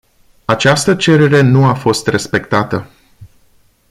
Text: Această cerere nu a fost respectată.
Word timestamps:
Această 0.45 0.95
cerere 0.95 1.41
nu 1.41 1.65
a 1.67 1.73
fost 1.73 2.07
respectată. 2.07 2.87